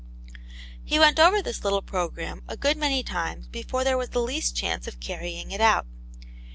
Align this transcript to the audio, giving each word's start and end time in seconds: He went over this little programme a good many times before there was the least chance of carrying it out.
He 0.83 0.97
went 0.97 1.19
over 1.19 1.43
this 1.43 1.63
little 1.63 1.83
programme 1.83 2.41
a 2.47 2.57
good 2.57 2.75
many 2.75 3.03
times 3.03 3.45
before 3.45 3.83
there 3.83 3.99
was 3.99 4.09
the 4.09 4.19
least 4.23 4.55
chance 4.55 4.87
of 4.87 4.99
carrying 4.99 5.51
it 5.51 5.61
out. 5.61 5.85